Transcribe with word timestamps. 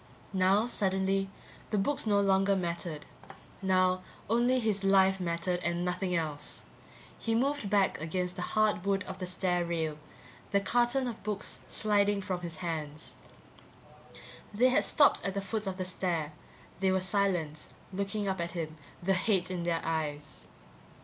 Now, 0.33 0.65
suddenly, 0.65 1.29
the 1.69 1.77
books 1.77 2.07
no 2.07 2.19
longer 2.19 2.55
mattered. 2.55 3.05
Now 3.61 4.01
only 4.31 4.59
his 4.59 4.83
life 4.83 5.19
mattered 5.19 5.59
and 5.61 5.85
nothing 5.85 6.15
else. 6.15 6.63
He 7.19 7.35
moved 7.35 7.69
back 7.69 8.01
against 8.01 8.35
the 8.35 8.41
hard 8.41 8.83
wood 8.83 9.03
of 9.03 9.19
the 9.19 9.27
stair 9.27 9.63
rail, 9.63 9.99
the 10.49 10.59
carton 10.59 11.05
of 11.07 11.21
books 11.21 11.59
sliding 11.67 12.19
from 12.19 12.41
his 12.41 12.57
hands. 12.65 13.13
They 14.51 14.69
had 14.69 14.85
stopped 14.85 15.23
at 15.23 15.35
the 15.35 15.39
foot 15.41 15.67
of 15.67 15.77
the 15.77 15.85
stair; 15.85 16.33
they 16.79 16.91
were 16.91 16.99
silent, 16.99 17.67
looking 17.93 18.27
up 18.27 18.41
at 18.41 18.53
him, 18.53 18.77
the 19.03 19.13
hate 19.13 19.51
in 19.51 19.61
their 19.65 19.81
eyes. 19.85 20.47